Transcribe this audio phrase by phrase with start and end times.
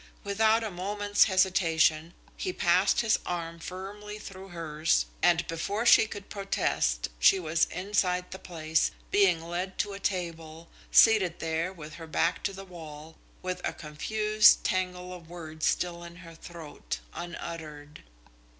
[0.23, 6.27] Without a moment's hesitation he passed his arm firmly through hers, and before she could
[6.27, 12.07] protest she was inside the place, being led to a table, seated there with her
[12.07, 18.01] back to the wall, with a confused tangle of words still in her throat, unuttered.